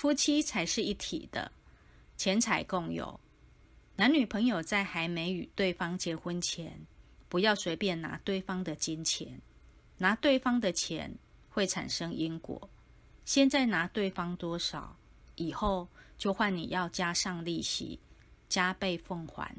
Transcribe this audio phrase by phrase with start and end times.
[0.00, 1.52] 夫妻才是一体的
[2.16, 3.20] 钱财共有。
[3.96, 6.86] 男女朋友在还没与对方结婚前
[7.28, 9.42] 不要随便拿对方的金钱
[9.98, 11.14] 拿对方的钱
[11.50, 12.70] 会产生因果。
[13.26, 14.96] 现在拿对方多少
[15.36, 15.86] 以后
[16.16, 18.00] 就换你要加上利息
[18.48, 19.54] 加倍奉还。